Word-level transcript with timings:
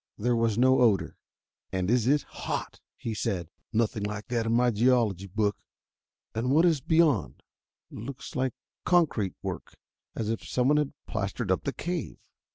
There 0.17 0.35
was 0.35 0.57
no 0.57 0.79
odor. 0.79 1.15
"And 1.71 1.87
is 1.91 2.07
it 2.07 2.23
hot!" 2.23 2.81
he 2.97 3.13
said. 3.13 3.49
"Nothing 3.71 4.01
like 4.01 4.29
that 4.29 4.47
in 4.47 4.51
my 4.51 4.71
geology 4.71 5.27
book. 5.27 5.55
And 6.33 6.49
what 6.49 6.65
is 6.65 6.81
beyond? 6.81 7.43
Looks 7.91 8.35
like 8.35 8.53
concrete 8.83 9.35
work, 9.43 9.77
as 10.15 10.31
if 10.31 10.43
someone 10.43 10.77
had 10.77 10.93
plastered 11.05 11.51
up 11.51 11.65
the 11.65 11.71
cave." 11.71 12.17